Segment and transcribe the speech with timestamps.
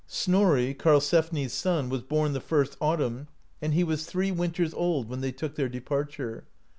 [0.07, 3.27] Snorri, Karlsefni's son, was born the first au tumn,
[3.61, 6.45] and he was three winters* old when they took their departure.